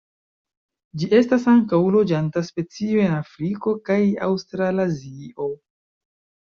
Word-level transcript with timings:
Ĝi 1.01 1.09
estas 1.17 1.45
ankaŭ 1.51 1.81
loĝanta 1.97 2.43
specio 2.49 3.05
en 3.05 3.15
Afriko 3.19 3.75
kaj 3.91 4.01
Aŭstralazio. 4.31 5.55